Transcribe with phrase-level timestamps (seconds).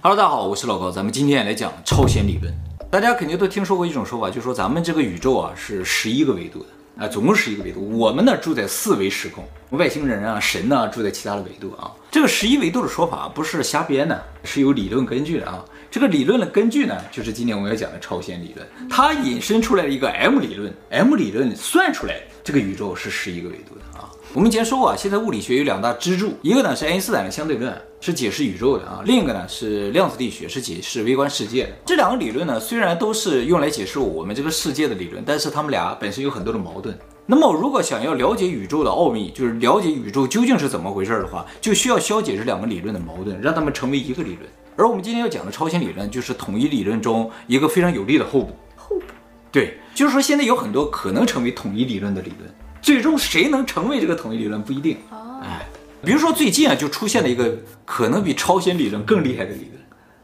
[0.00, 2.54] Hello，大家好，我是老高，咱们今天来讲超弦理论。
[2.88, 7.80] 大家肯定都听说过一种说法，就是说咱们这个宇宙啊是十一个维度的啊、总共十一个维度。
[7.98, 11.90] 我们呢住在四维时空，外星人啊、神呢、住在其他的维度啊。
[12.12, 15.64] 这个十一维度的说法不是瞎编的，是有理论根据的啊。
[15.90, 24.08] 这个理论的根据呢，就是今天我们要讲的超弦理论，它引申出来的一个 M 理论，M 理论算出来这个宇宙是十一个维度的啊。
[24.34, 31.70] 我们以前说过啊，现在物理学有两大支柱，一个呢是爱因斯坦的相对论，是解释宇宙的啊；另一个呢是量子力学，是解释微观世界的。
[31.86, 36.96] 这两个理论呢，虽然都是用来解释我们这个世界的理论，但是他们俩本身有很多的矛盾。
[37.24, 44.42] 那么，如果想要了解宇宙的奥秘，就是了解宇宙究竟是怎么回事的话，就需要消解这两个理论的矛盾，让他们成为一个理论。
[44.76, 48.54] 而我们今天要讲的超弦理论，就是统一理论中一个非常有力的后补。
[48.76, 49.04] 后补，
[49.50, 52.54] 对，就是说现在有很多可能成为统一理论的理论。
[52.80, 54.96] 最终谁能成为这个统一理论不一定，
[55.42, 55.66] 哎，
[56.04, 59.74] 比如说最近啊就出现了一个可能比超弦理论更厉害的理论，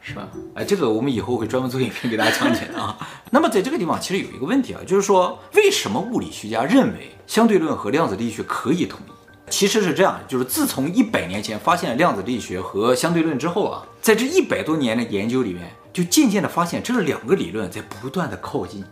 [0.00, 0.28] 是吧？
[0.54, 2.96] 哎，这个我们以后会专门做影片给大家讲解的啊。
[3.30, 9.50] 那么在这个地方其实有一个问题啊，就是说为什么物理学家认为相对论和量子力学可以统一？
[9.50, 18.82] 其实是这样，就是自从一百年前发现了量子力学和相对论之后啊，在这一百多年的研究里面，就渐渐的发现这两个理论在不断的靠近，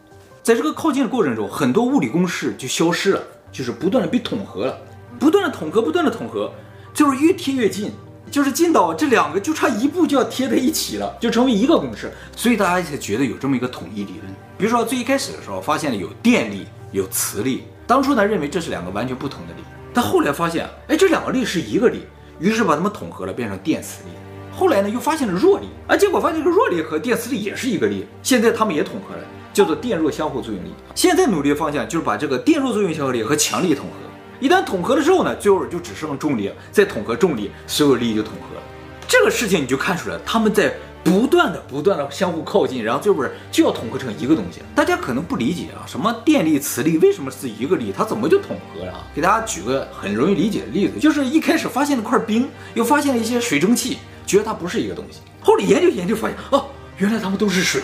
[0.42, 3.22] 在这个靠近的过程中，很多物理公式就消失了。
[3.53, 4.77] 就是不断的被统合了，
[5.20, 6.50] 不断的统合，不断的统合，
[6.95, 7.92] 就是越贴越近，
[8.31, 12.11] 就是近到这两个就差一步就要贴在一起了，就成为一个公式。
[12.34, 14.34] 所以大家才觉得有这么一个统一理论。
[14.56, 22.06] 比如说最一开始的时候，发现了有电力，有磁力，当初呢认为这是两个完全不同的力，但后来发现，哎，这两个力是一个力，
[22.39, 24.11] 于是把它们统合了，变成电磁力。
[24.50, 29.23] 后来呢又发现了弱力，啊，结果发现这个弱力和电磁力也是一个力，现在它们也统合了。
[29.53, 30.69] 叫做电弱相互作用力。
[30.95, 33.97] 现在努力的方向就是把这个电弱作用相互力和强力统合。
[34.41, 38.62] 一旦统合了之后呢，最后就只剩重力，再统合重力，所有力就统合了。
[39.06, 44.61] 这个事情你就看出来，他们在不断的、不断的相互靠近，然后最后就要统合成一个东西。
[44.75, 47.92] 大家可能不理解啊，什么电力、磁力为什么是一个力？
[47.97, 49.07] 它怎么就统合了？
[49.14, 55.20] 给大家举个很容易理解的例子，就是一开始发现了块冰，又发现了一些水蒸气，觉得它不是一个东西。
[55.41, 57.83] 后来研究研究发现，哦，原来它们都是水。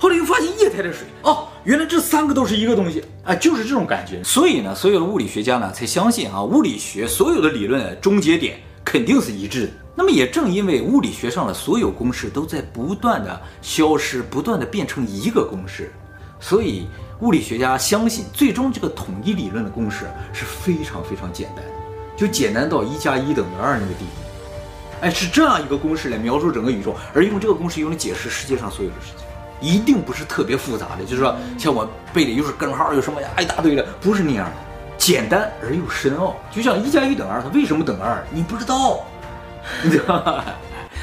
[0.00, 4.24] 后来又发现液态的水哦，原来这三个都是一个东西啊，就是这种感觉。
[4.24, 9.72] 所以呢，所有的物理学家呢才相信啊，物理学所有的理论终结点肯定是一致的。
[9.94, 15.92] 那么也正因为物理学上的所有公式都在不断的消失，不断的变成一个公式，
[16.40, 16.86] 所以
[17.20, 21.62] 物理学家相信最终这个统一理论的公式是非常非常简单，
[22.16, 25.02] 就简单到一加一等于二那个地步。
[25.02, 29.26] 哎，是这样一个公式来描述整个宇宙，而用这个公式用来解释世界上所有的事情。
[29.60, 34.52] 一定不是特别复杂的，就是说像我背的又是根号，又什么呀一大堆的，不是那样的，
[34.96, 36.34] 简单而又深奥。
[36.50, 38.24] 就像一加一等于二，它为什么等二？
[38.30, 39.00] 你不知道，
[39.84, 40.44] 你知道吗？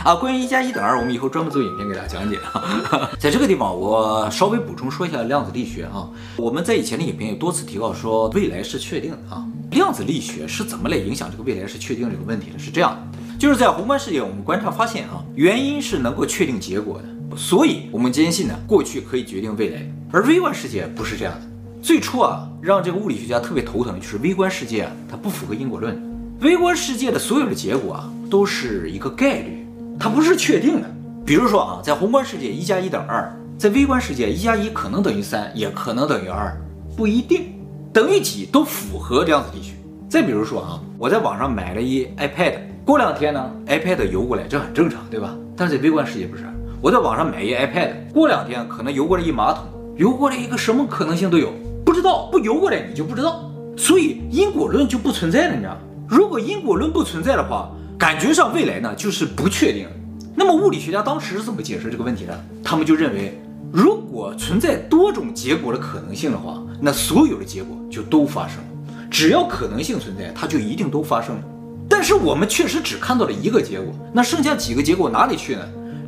[0.03, 3.09] 啊，关于一加一等于二，我们以后专门做影片给大家讲解啊。
[3.19, 6.07] 在这个地方，我稍微补充说一下量子力学啊。
[6.35, 9.43] 我们在以前的影片有多次提到说未来是确定的啊。
[9.71, 12.59] 量子力学是怎么来影响这个未来是确定这个问题的？
[12.59, 12.97] 是这样，
[13.39, 17.05] 就是在宏观世界，我们观察发现啊，原因是能够确定结果的。
[17.37, 21.41] 所以，我们坚信呢，过去可以决定未来，而微观世界不是这样的。
[21.83, 25.95] 最初啊，让这个物理学家特别头疼的就是微观世界啊，它不符合因果论。
[26.41, 29.67] 微观世界的所有的结果啊，都是一个概率，
[29.99, 30.89] 它不是确定的。
[31.23, 36.59] 比如说啊，在宏观世界一加一等于二，在微观世界一加一可能等于三，也可能等于二，
[36.95, 37.53] 不一定。
[37.93, 39.73] 等于几都符合量子力学。
[40.09, 45.35] 再比如说啊，我在网上买了一 iPad，过两天呢，iPad 邮过来，这很正常，对吧？
[45.55, 46.43] 但是在微观世界不是。
[46.79, 49.63] 我在网上买一 iPad，过两天可能邮过来一马桶，
[49.95, 51.51] 邮过来一个什么可能性都有，
[51.83, 55.75] 不知道不邮过来你就不知道，所以因果论就不存在了，你知道？
[56.07, 59.87] 如果因果论不存在的话，感觉上未来呢就是不确定。
[60.35, 62.45] 那么物理学家当时是怎么解释这个问题的？
[62.63, 63.41] 他们就认为，
[63.73, 68.63] 如果存在多种结果的可能性的话，那所有的结果就都发生了，
[69.09, 71.41] 只要可能性存在，它就一定都发生了。
[71.89, 75.61] 但是我们确实只看到了一个结果，那剩下几个结果哪里去呢？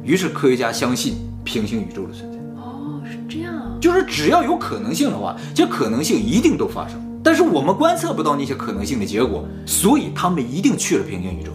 [0.04, 2.38] 于是科学家相信平行宇宙的存在。
[2.62, 7.00] 哦，是这样啊，就是只要有可能性的话，这可能性一定都发生。
[7.23, 11.52] 但是我们观测不到那些可能性的结果，所以他们一定去了平行宇宙。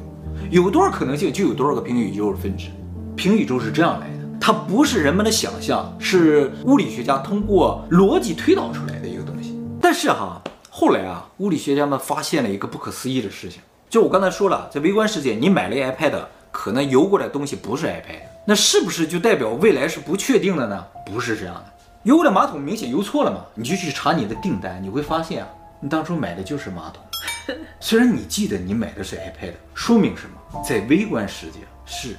[0.51, 2.69] 有多少可能性，就有多少个平行宇宙的分支。
[3.17, 9.59] 平行宇宙是这样来的，它不是人们的想象，是物理学家通过逻辑推导出来的一个东西。
[9.81, 16.13] 但是哈，后来啊，物理学家们发现了一个不可思议的事情，就我刚才说了，在微观世界，你买了一 iPad，
[16.55, 18.23] 可能邮过来的东西不是 iPad。
[18.45, 20.87] 那是不是就代表未来是不确定的呢？
[21.05, 21.65] 不是这样的。
[22.05, 23.45] 邮过来马桶明显邮错了嘛？
[23.55, 25.49] 你就去查你的订单，你会发现啊，
[25.81, 27.03] 你当初买的就是马桶。
[27.81, 30.63] 虽然你记得你买的是 iPad，说明什么？
[30.63, 32.15] 在微观世界是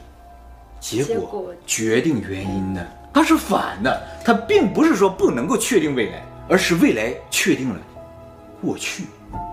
[0.82, 7.80] 结果决定原因的，它是反的，它并不是说不能够确定未来，而是未来确定了
[8.62, 9.06] 过去。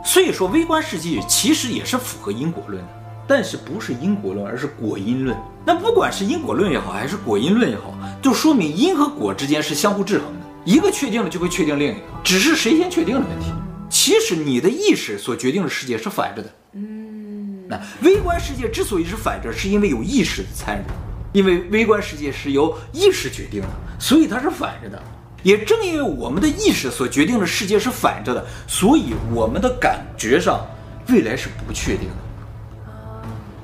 [0.04, 2.88] 所以说，微观世界其实也是符合因果论的，
[3.34, 5.34] 但是不是因果论，而是果因论。
[5.64, 13.46] 那不管是因果论也好，还是果因论也好，就说明因和果之间是相互制衡的，一个确定了就会确定另一个，只是谁先确定的问题。
[13.88, 16.50] 其实你的意识所决定的世界是反着的。
[16.74, 23.68] 嗯，那微观世界之所以是反着，是因为有意识的参与，因为微观世界是由意识决定的，
[23.98, 25.02] 所以它是反着的。
[25.42, 30.60] 也正因为我们的意识所决定的世界是反着的，所以我们的感觉上
[31.08, 32.31] 未来是不确定的。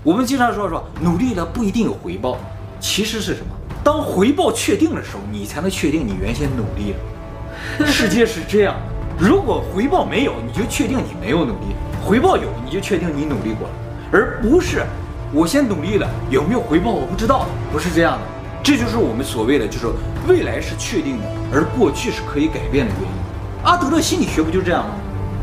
[0.08, 2.38] 我们经常说说努力了不一定有回报，
[2.80, 3.54] 其实是什么？
[3.84, 7.84] 当回报确定的时候，你才能确定你原先努力了。
[7.84, 13.74] 世界是这样的，如果回报没有，你就确定你没有努力；回报有，你就确定你努力过了，
[14.10, 14.82] 而不是
[15.30, 18.24] 我先努力了，有没有回报我不知道，不是这样的。
[18.62, 19.88] 这就是我们所谓的，就是
[20.26, 23.62] 未来是确定的，而过去是可以改变的原因。
[23.62, 24.94] 阿德勒心理学不就这样吗？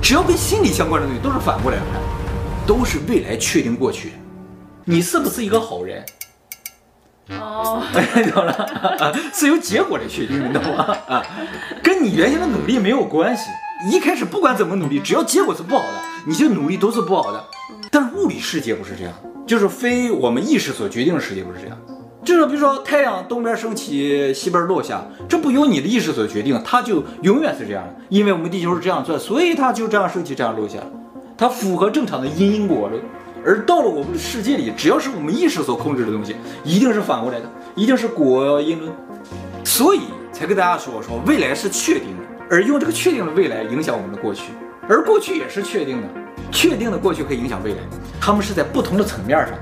[0.01, 2.01] 只要跟心理相关的东西都是反过来看，
[2.65, 4.13] 都是未来确定过去。
[4.85, 6.05] 你是不是一个好人？
[7.31, 7.81] 哦，
[8.33, 8.53] 懂了
[8.99, 10.95] 啊， 是由结果来确定的，你懂吗？
[11.07, 11.25] 啊，
[11.81, 13.45] 跟你原先的努力没有关系。
[13.91, 17.43] 一开始不管怎么努力，只要结果是不好的，你就努力都是不好的。
[17.89, 19.13] 但是物理世界不是这样，
[19.47, 21.75] 就是非我们意识所决定的世界不是这样。
[22.23, 27.95] 就是比如说太阳东边升起，西边落下，这不由你的意识所决定，它就永远是这样的。
[28.09, 30.77] 因为我们地球是这样转，所以它就这样升起，这样落下，
[31.35, 33.01] 它符合正常的因因果论。
[33.45, 37.45] 而到了我们的世界里，只要是我们意识所控制的东西，一定是反过来的，
[37.75, 38.91] 一定是果因论。
[39.63, 40.01] 所以
[40.33, 44.51] 才跟大家说说未来是确定的，而用这个确定的未来影响我们的过去，
[44.89, 46.07] 而过去也是确定的，
[46.51, 47.77] 确定的过去可以影响未来，
[48.19, 49.55] 他们是在不同的层面上。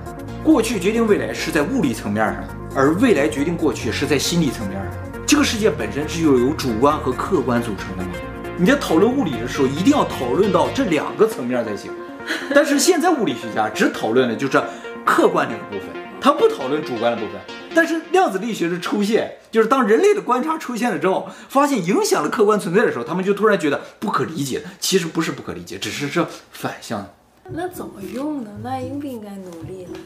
[0.44, 2.44] 过去决定未来是在物理层面上，
[2.76, 4.94] 而未来决定过去是在心理层面上。
[5.26, 8.10] 这个世界本身是由有主观和客观组成的嘛？
[8.58, 11.92] 你在讨论物理的时候，一定要讨论到这两个层面才行。
[12.54, 14.62] 但是现在物理学家只讨论的就是
[15.06, 15.90] 客观这个部分，
[16.22, 17.40] 他不讨论主观的部分。
[17.76, 24.62] 但是量子力学的出现，就是当人类的观察出现了之后，发现影响了客观存在的时候，他们就突然觉得不可理解。
[24.80, 27.10] 其实不是不可理解，只是这反向。
[27.50, 28.52] 那怎么用呢？
[28.64, 30.00] 那应不应该努力呢？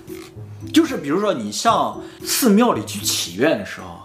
[0.74, 4.00] 就是比如说，你上寺庙里去祈愿的时候，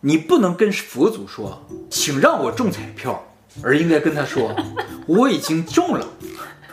[0.00, 1.60] 你不能跟佛祖说，
[1.90, 3.26] 请让我中彩票，
[3.62, 4.54] 而应该跟他说，
[5.06, 6.06] 我已经中了。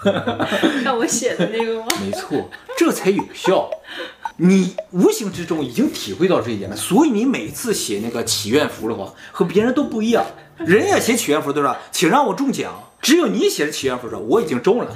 [0.84, 1.88] 让我写的那个吗？
[2.00, 3.70] 没错，这才有效。
[4.38, 10.26] 你无形之中已经体会到这一点了，所以你每次写那个祈愿符的话，和别人都不一样。
[10.58, 12.74] 人家写祈愿符都是，请让我中奖。
[13.02, 14.92] 只有你写的祈愿符说我已经中了，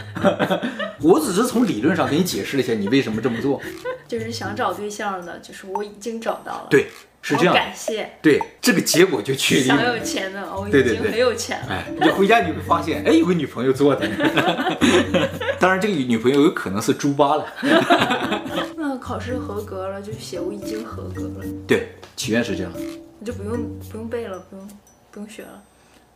[1.01, 3.61] 我只是从理论上给你解释了一下你为什么这么做。
[4.07, 6.67] 就是想找对象的，就是我已经找到了。
[6.71, 6.87] 对，
[7.21, 7.53] 是这样。
[7.53, 8.09] 感谢。
[8.21, 9.65] 对，这个结果就确定。
[9.65, 11.67] 想有钱的，我已经很有钱了。
[11.69, 14.07] 哎，你回家你会发现，哎，有个女朋友做的。
[15.59, 17.45] 当然，这个女朋友有可能是猪八了。
[18.77, 21.45] 那考试合格了就写我已经合格了。
[21.67, 22.71] 对，祈愿是这样。
[23.19, 23.57] 你就不用
[23.91, 24.67] 不用背了，不用
[25.11, 25.61] 不用学了。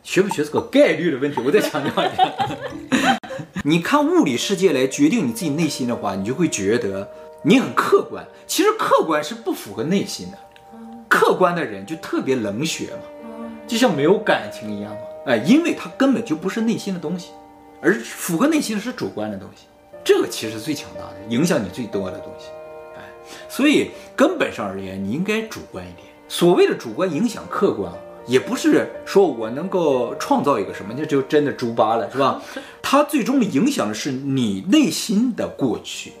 [0.02, 2.34] 学不学是个概率的问题，我再强调一下。
[3.64, 7.10] 你看物理世界来决定你自己内心的话，你就会觉得
[7.44, 8.26] 你很客观。
[8.46, 10.38] 其实客观是不符合内心的，
[11.14, 15.00] 客观的人就特别冷血嘛，就像没有感情一样嘛。
[15.26, 17.30] 哎，因为他根本就不是内心的东西，
[17.80, 19.66] 而符合内心的是主观的东西。
[20.02, 22.46] 这个其实最强大的，影响你最多的东西。
[22.96, 23.00] 哎，
[23.48, 26.08] 所以根本上而言，你应该主观一点。
[26.28, 27.92] 所谓的主观影响客观。
[28.26, 32.40] 也不是说我能够创造一个什么，那就真的猪八了，是吧？
[32.80, 36.14] 它最终影响的是你内心的过去，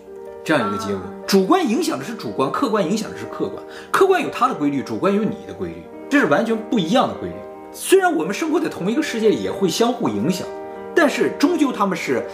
[0.44, 1.00] 这样一个结果。
[1.26, 3.62] 主观影响的是主观，客观影响的是客观。
[3.90, 7.34] 客观有它的规律，主观有你的规律，这是完全不一样的规律。
[7.72, 10.46] 虽然我们生活在同一个世界里，也会相互影响，
[10.94, 12.24] 但是终究他们是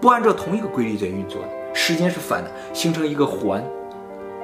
[0.00, 1.48] 不按照同一个规律在运作的。
[1.72, 3.64] 时间是反的，形成一个环。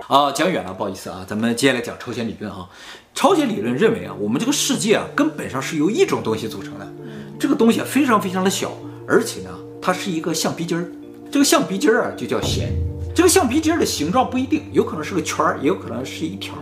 [0.06, 2.66] 啊，讲远了，不好意思啊，咱们接下来讲超弦理论哈。
[3.14, 6.86] 超弦理论认为啊，我们这个世界啊，根本上是由一种东西组成的。
[7.38, 8.72] 这个东西啊，非常非常的小，
[9.06, 9.50] 而且呢，
[9.82, 10.86] 它是一个橡皮筋儿。
[11.30, 12.72] 这个橡皮筋儿啊，就叫弦。
[13.18, 16.54] 这个橡皮筋儿的形状不一定，有可能是个圈儿，也有可能是一条。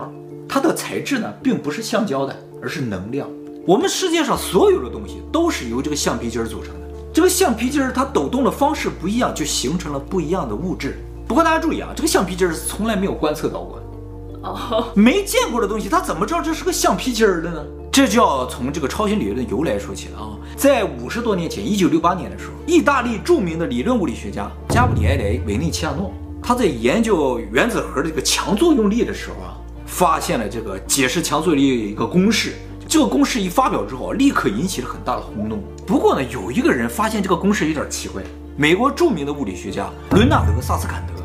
[0.49, 3.29] 它的材质呢，并不是橡胶的，而是能量。
[3.67, 6.87] 我们世界上所有的东西都是由这个橡皮筋儿组成的。
[7.13, 10.97] 这个橡皮筋儿它抖动的方式不一样，就形成了不一样的物质。
[11.27, 14.49] 不过大家注意啊，这个橡皮筋儿是从来没有观测到过的。
[14.49, 17.63] 哦， 没见过的东西，它怎么知道这是个橡皮筋儿的呢？
[17.91, 20.33] 这就要从这个超弦理论的由来说起了啊。
[20.55, 26.11] 在五十多年前，一九六八年的时候，意大利著名的理论物理学家加布里埃雷·维内齐亚诺，
[26.47, 32.53] 他在研究原子核的这个强作用力的时候啊，发现了这个解释强作用力一个公式。
[32.87, 35.61] 这个公式一发表之后，立刻引起了很大的轰动。
[35.85, 38.23] 不过呢，有一个人发现这个公式有点奇怪。
[38.55, 41.21] 美国著名的物理学家伦纳德·萨斯坎德，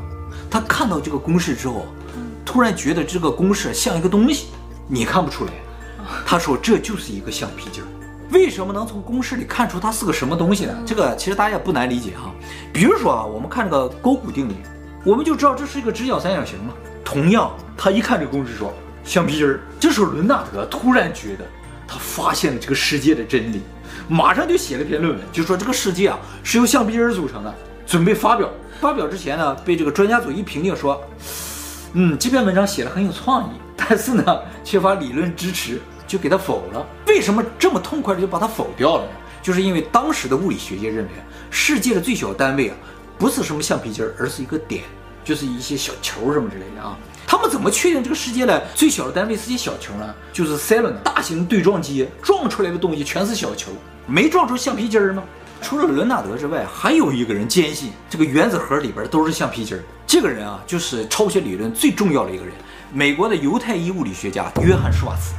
[0.51, 1.87] 他看到这个公式之后，
[2.45, 4.49] 突然觉得这个公式像一个东西，
[4.89, 5.53] 你看不出来。
[6.27, 7.87] 他说这就是一个橡皮筋儿。
[8.33, 10.77] 为什么能从公式里看出它是个什么东西呢？
[10.85, 12.33] 这个其实大家也不难理解哈。
[12.73, 14.57] 比如说啊，我们看这个勾股定理，
[15.05, 16.73] 我们就知道这是一个直角三角形嘛。
[17.05, 18.73] 同样，他一看这公式说。
[19.05, 19.61] 橡皮筋儿。
[19.81, 21.45] 这时候伦纳德突然觉得
[21.89, 23.61] 他发现了这个世界的真理，
[24.09, 27.53] 马上就写了篇论文，就说这个世界啊是由橡皮筋儿组成的，
[27.85, 28.49] 准备发表。
[28.81, 31.03] 发表之前呢，被这个专家组一评定说，
[31.95, 36.87] 嗯，这篇文章写的很有创意，但是呢缺乏理论支持，就给他否了。
[37.09, 39.11] 为什么这么痛快的就把它否掉了呢？
[39.43, 41.11] 就是因为当时的物理学界认为，
[41.51, 42.77] 世界的最小单位啊
[43.23, 44.83] 不是什么橡皮筋儿，而是一个点，
[45.25, 46.99] 就是一些小球什么之类的啊。
[47.25, 50.13] 他们怎么确定这个世界呢最小的单位是些小球呢？
[50.33, 53.71] 就是赛伦大型对撞机撞出来的东西全是小球，
[54.09, 55.23] 没撞出橡皮筋儿吗？
[55.61, 59.85] 除了伦纳德之外，还有一个人坚信这个原子核里边都是橡皮筋儿。
[60.05, 62.53] 这个人啊，就是超弦理论最重要的一个人，
[62.93, 65.33] 美国的犹太裔物理学家约翰舒瓦茨。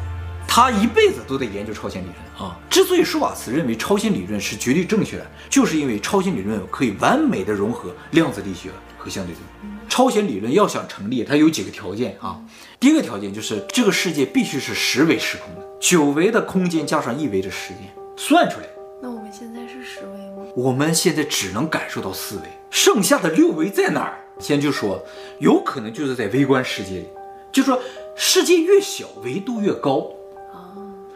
[0.56, 2.56] 他一辈子都在研究超弦理论啊。
[2.70, 9.74] 之所以舒瓦茨认为超弦理论是绝对正确的，就是因为超弦理论可以完美的融合量子力学和相对论。
[9.90, 12.40] 超弦理论要想成立，它有几个条件啊。
[12.80, 18.68] 第一个条件就是这个世界必须是十维时空的，九维的空间加上一维的时间算出来。
[19.02, 20.48] 那我们现在是十维吗？
[20.56, 24.20] 我们现在只能感受到四维，剩下的六维在哪儿？
[24.38, 25.04] 先就说，
[25.40, 27.08] 有可能就是在微观世界里，
[27.52, 27.82] 就说
[28.16, 30.23] 世界越小维度越高，啊，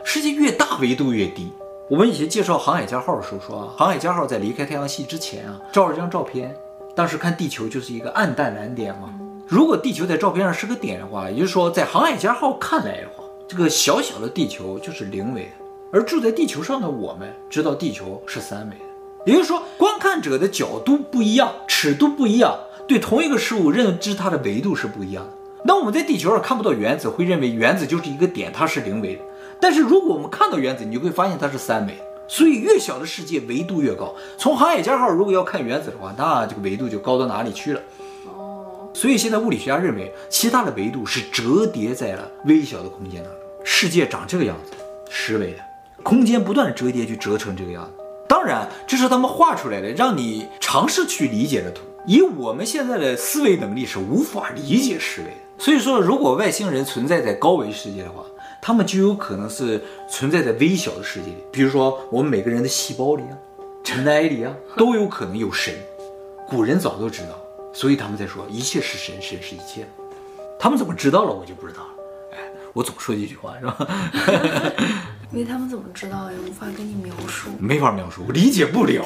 [0.10, 1.52] 世界越大维度越低。
[1.90, 6.56] 我们以前介绍航海家号的时候说啊，航海家号在离开太阳系之前啊，照了张照片。
[6.96, 9.14] 当时看地球就是一个暗淡蓝点嘛。
[9.46, 15.66] 如果地球在照片上是个点的话，也就是说在航海家号看来的话，这个小小的地球就是零维的。
[15.92, 18.86] 而住在地球上的我们知道地球是三维的。
[19.26, 25.34] 也就是说，观看者的角度不一样，尺度不一样，对同一个事物认知它的维度是不一样的。
[25.66, 29.22] 那我们在地球上看不到原子，会认为原子就是一个点，它是零维的。
[29.60, 32.00] 但是如果我们看到原子，你就会发现它是三维的。
[32.28, 34.14] 所以越小的世界维度越高。
[34.38, 37.82] 从航海家号如果要看原子的话，那这个维度就高到哪里去了？
[38.26, 38.90] 哦。
[38.94, 43.42] 所以现在物理学家认为，其他的维度是折叠在了微小的空间当中。
[43.64, 44.72] 世界长这个样子，
[45.10, 45.60] 十维的
[46.04, 48.04] 空间不断的折叠，就折成这个样子。
[48.28, 51.84] 当然，这是他们画出来的，让你尝试去理解的图。
[52.06, 55.38] 以我们现在的思维能力是无法理解十维的。
[55.58, 58.24] 所以说，如果外星人存在在高维世界的话，
[58.62, 63.38] 他们就有可能是存在在微小的世界里，比如说我们每个人的细胞里啊、
[63.84, 65.74] 尘埃里啊， 都有可能有神。
[66.48, 67.40] 古人早都知道，
[67.74, 69.88] 所以他们在说一切是神，神是一切。
[70.60, 71.90] 他们怎么知道了，我就不知道了。
[72.34, 72.38] 哎，
[72.74, 73.88] 我总说一句话是吧？
[75.32, 79.06] 因为他们怎么知道也无法跟你描述，没法描述，我理解不了。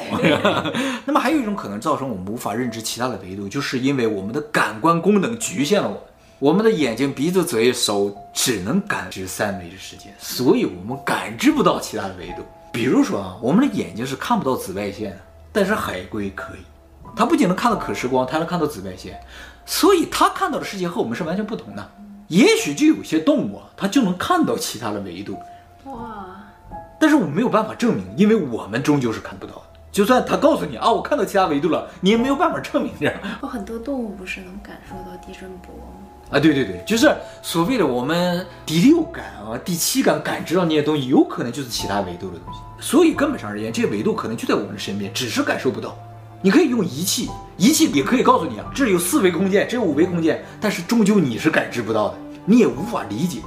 [1.04, 6.02] 那么还有一种可能造成我们无法认知其他的维度，就是因为我们的感官功能局限了我们。
[6.42, 12.42] 我们的眼睛、鼻子、嘴、手只能感知三维的世界，所以我们感知不到其他的维度。
[12.72, 15.18] 比如说啊，我们的眼睛是看不到紫外线的，
[15.52, 16.58] 但是海龟可以，
[17.14, 19.20] 它不仅能看到可视光，它还能看到紫外线，
[19.64, 21.90] 所以它看到的世界和我们是完全不同的。
[22.26, 25.38] 也许就有些动物啊，它就能看到其他的维度。
[25.84, 26.26] 哇！
[26.98, 29.62] 但是我们没有办法证明，因为我们终究是看不到的。
[29.92, 33.14] 就算他告诉你啊，我看到其他维度了，你也没有办法证明这样。
[33.42, 36.08] 有很多动物不是能感受到地震波吗？
[36.32, 42.60] 啊，对对对，就是所谓的我们第六感啊、第七感感知到那些东西，有可能就是其他维度的东西。
[42.80, 45.96] 所以根本上而言，这些维度可能就在我们的身边，只是感受不到。
[46.40, 52.14] 你可以用仪器，仪器也可以告诉你啊，这里有四维空间，这有五维空间，但是终究你是感知不到的，
[52.46, 53.40] 你也无法理解。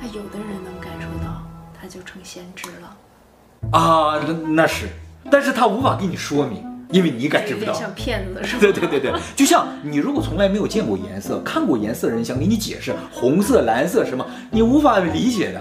[0.00, 1.42] 那有的人能感受到，
[1.78, 3.78] 他就成先知了。
[3.78, 4.88] 啊，那那是，
[5.30, 6.64] 但是他无法给你说明。
[6.90, 8.60] 因为你感知不到，像骗子的是吧？
[8.60, 15.60] 对对对对，就像你如果从来没有见过颜色，看过颜色的人想给你解释红色、蓝色什么，你无法理解的。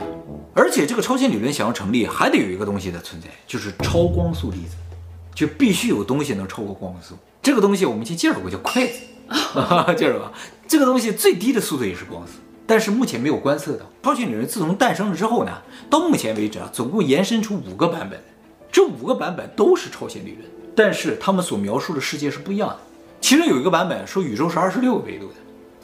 [0.53, 4.75] 而且这个超弦理论想要成立，还得有一个东西的存在，就是超光速粒子，
[5.36, 7.15] 就必须有东西能超过光速。
[7.41, 9.01] 这个东西我们以前介绍过，叫筷子，
[9.96, 10.31] 介绍吧。
[10.67, 12.34] 这个东西最低的速度也是光速，
[12.65, 13.86] 但是目前没有观测到。
[14.01, 15.51] 超弦理论自从诞生了之后呢，
[15.89, 18.17] 到目前为止啊，总共延伸出五个版本，
[18.72, 20.46] 这五个版本都是超弦理论。
[20.77, 22.77] 但是他们所描述的世界是不一样的。
[23.19, 25.34] 其中有一个版本说宇宙是二十六个维度的。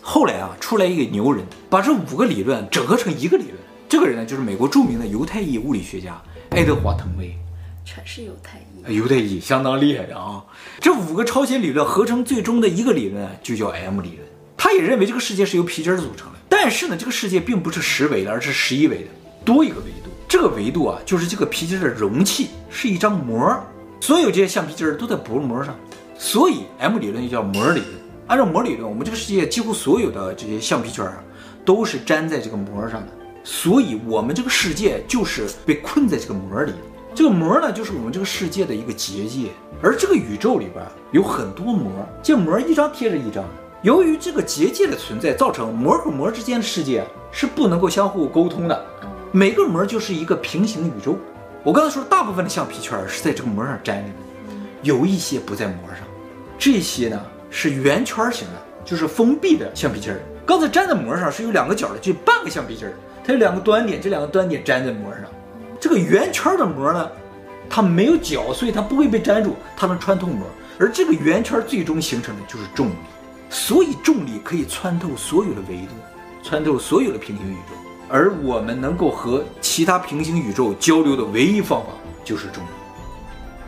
[0.04, 3.56] 后来啊，出来一个牛人，把这五个理论整合成一个理论。
[3.90, 6.22] 这个人呢，就是美国著名的犹太裔物理学家
[6.52, 7.36] 爱德华·滕威。
[7.84, 8.96] 全是犹太裔。
[8.96, 10.44] 犹太裔相当厉害的啊！
[10.80, 14.20] 这五个超弦理论合成最终的一个理论就叫 M 理论。
[14.56, 16.40] 他也认为这个世界是由皮筋儿组成的。
[16.48, 19.10] 但是呢，这个世界并不是十维的，而是十一维的，
[19.44, 20.12] 多一个维度。
[20.28, 23.60] 这个维度啊，就是这个皮筋的容器是一张膜，
[24.04, 25.74] 所有这些橡皮筋儿都在薄膜上，
[26.18, 27.94] 所以 M 理论又叫膜理论。
[28.28, 31.24] 按照膜理论，我们这个世界几乎所有的这些橡皮圈儿啊，
[31.64, 33.08] 都是粘在这个膜上的，
[33.46, 36.74] 所以我们这个世界就是被困在这个膜里。
[37.16, 41.90] 这个膜呢，就是我们这个世界的一个结界，而这个宇宙里边有很多膜，
[42.22, 43.46] 这膜一张贴着一张。
[43.84, 48.86] 由于这个结界的存在，造成膜和膜之间的世界是不能够相互沟通的，
[49.32, 51.18] 每个膜就是一个平行宇宙。
[51.64, 54.16] 我刚才说，大部分的橡皮圈是在这个膜上粘着的，
[54.82, 56.00] 有一些不在膜上，
[56.60, 60.20] 这些呢是圆圈形的，就是封闭的橡皮筋儿。
[60.46, 62.94] 刚才粘在膜上是有两个角的，就半个橡皮筋儿，
[63.24, 65.22] 它有两个端点，这两个端点粘在膜上。
[65.80, 67.10] 这个圆圈的膜呢，
[67.70, 70.46] 它没有角，所以它不会被粘住，它能穿透膜。
[70.78, 72.94] 而这个圆圈最终形成的就是重力。
[73.50, 75.94] 所以重力可以穿透所有的维度，
[76.44, 77.76] 穿透所有的平行宇宙，
[78.14, 81.88] 而我们能够和其他平行宇宙交流的唯一方法
[82.24, 82.68] 就是重力。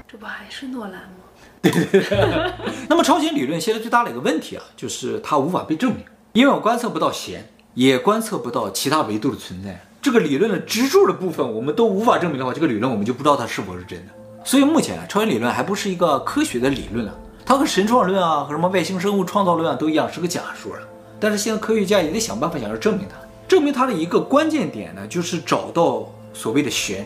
[0.08, 1.25] 这不还是诺兰吗？
[1.64, 2.54] 对对对。
[2.88, 9.84] 那么超弦理论现在最大的一个问题啊，就是它无法被证明，因为我观测不到弦，也观测不到其他维度的存在。
[10.00, 14.14] 这个理论的支柱的部分我们都无法证明的话，这个理论我们就不知道它是否是真的。
[14.44, 17.16] 所以目前啊，超弦理论还不是一个科学的理论啊。
[17.44, 20.80] 它和神创论啊，和什么外星生物创造论啊都一样，是个假说啊。
[21.20, 23.25] 但是现在科学家也得想办法想要证明它。
[23.48, 27.06] 证明它的一个关键点呢，就是找到所谓的弦。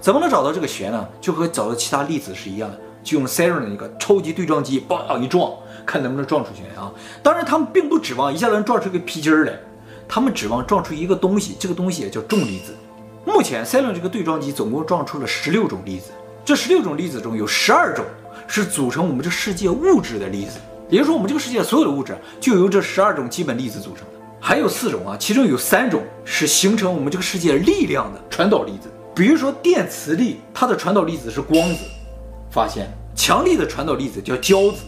[0.00, 1.06] 怎么能找到这个弦呢？
[1.20, 5.52] 就和找到其他粒子是一样的，就用 CERN 的那个超级对撞机，嘣一撞，
[5.84, 6.90] 看能不能撞出去啊。
[7.22, 9.52] 当然，他们并不指望一下子能撞出个皮筋儿来，
[10.08, 12.74] 他们指望撞出一个东西，这个东西也叫重粒子。
[13.26, 16.12] 目前 CERN 这个对撞机总共撞出了十六种粒子，
[16.44, 18.04] 这十六种粒子中有十二种。
[18.52, 24.19] 是组成我们这世界物质的粒子，也就是说，我们这个世界所有的物质就由这十二种基本粒子组成的。
[24.40, 28.90] 还有四种啊，其中有三种是形成我们这个世界力量的传导粒子。
[29.14, 31.84] 比如说电磁力，它的传导粒子是光子，
[32.50, 34.78] 发现；强力的传导粒子叫胶子，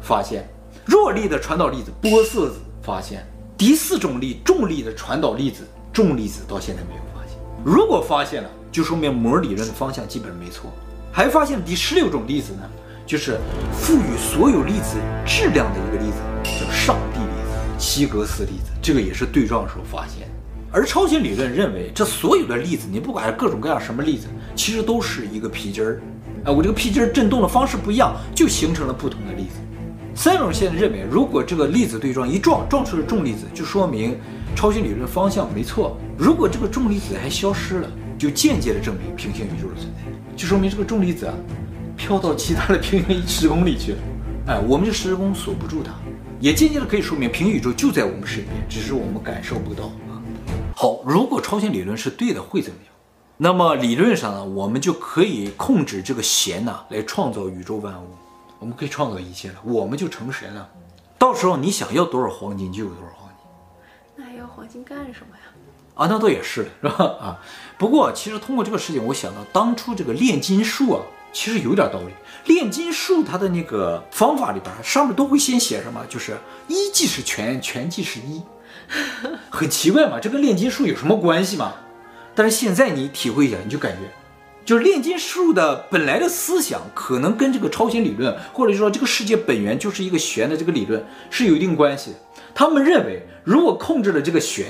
[0.00, 0.40] 发现；
[0.86, 3.26] 弱力的传导粒子玻色子，发现。
[3.58, 7.38] 第四种力重力的传导粒子重粒子到现在没有发现。
[7.62, 10.72] 如果发现了，就说明膜理论的方向基本没错。
[11.12, 12.62] 还发现了第十六种粒子呢？
[13.04, 13.38] 就是
[13.72, 14.96] 赋予所有粒子
[15.26, 16.96] 质量的一个粒子，叫上
[17.82, 20.28] 希格斯粒子，这个也是对撞的时候发现。
[20.70, 26.00] 而超弦理论认为，这所有的粒子，你不管是各种各样什么粒子，其实都是一个皮筋儿。
[26.44, 29.56] 哎，我这个皮筋儿震动的方式不一样，就形成了不同的粒子。
[30.14, 34.16] 三种现在认为，如果这个粒子对撞一撞，撞出了重粒子，就说明
[34.54, 35.98] 超弦理论方向没错。
[36.16, 41.34] 如果这个重离子还消失了，就间接的证明平行宇宙的存在，就说明这个重粒子啊。
[41.94, 43.98] 飘到其他的平行时空里去了，
[44.46, 45.92] 哎，我们这时空锁不住它，
[46.42, 50.18] 也间接的可以说明平行宇宙就在我们身边，只是我们感受不到啊。
[50.74, 52.92] 好，如果超弦理论是对的，会怎么样？
[53.36, 58.08] 那么理论上呢，我们就可以控制这个弦呢，来创造宇宙万物，
[58.58, 60.68] 我们可以创造一切了，我们就成神了。
[61.16, 63.46] 到时候你想要多少黄金就有多少黄金，
[64.16, 65.42] 那还要黄金干什么呀？
[65.94, 67.04] 啊，那倒也是，是吧？
[67.20, 67.38] 啊，
[67.78, 71.02] 不过其实通过这个事情，我想到当初这个炼金术啊。
[71.32, 72.12] 其实有点道理，
[72.44, 76.04] 炼金术它的那个方法里边上面都会先写什么？
[76.08, 76.36] 就是
[76.68, 78.42] 一即是全，全即是一，
[79.48, 81.72] 很奇怪嘛，这跟炼金术有什么关系嘛？
[82.34, 84.00] 但是现在你体会一下，你就感觉，
[84.64, 92.16] 就是炼金术的本来的思想可能跟这个超弦理论，或者说这个世界本源就是一个弦的这个理论是有一定关系的。
[92.54, 94.66] 他们认为，如果控制了这个弦。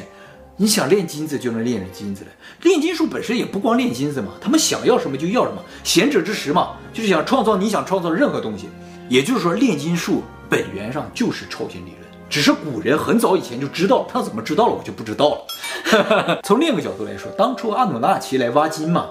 [0.62, 2.30] 你想炼金子就能炼成金子来，
[2.62, 8.68] 炼金术本身也不光炼金子嘛，他们想要什么就要什么，贤者之石嘛，就是想创造你想创造的任何东西。
[9.08, 16.40] 也就是说，炼金术本源上就是超弦理论，只是古人很早以前就知道，他怎么知道了我就不知道了。
[16.44, 19.06] 从另一个角度来说，当初阿努纳奇来挖金嘛，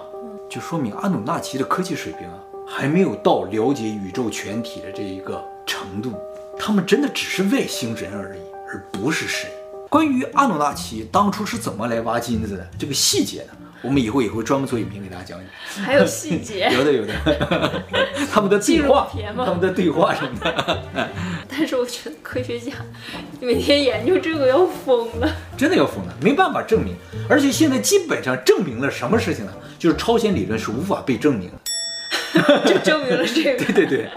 [0.48, 2.34] 就说明阿努纳奇的科技水平啊
[2.66, 6.14] 还没有到了解宇宙全体的这一个程度，
[6.58, 8.40] 他们真的只是外星人而已，
[8.72, 9.50] 而不是神。
[9.92, 13.48] 关于阿努纳奇当初是怎么来挖金子的这个细节呢？
[13.82, 15.84] 我们以后也会专门做影片给大家讲讲。
[15.84, 16.70] 还有细节？
[16.72, 17.12] 有 的有的，
[18.32, 20.80] 他们的对话，他们的对话什么的。
[21.46, 22.72] 但是我觉得科学家
[23.38, 26.96] 每天研究这个要疯了，真的要疯了，没办法证明。
[27.28, 29.52] 而且现在基本上证明了什么事情呢？
[29.78, 31.50] 就是超弦理论是无法被证明
[32.32, 33.62] 的，就证明了这个。
[33.62, 34.08] 对对对。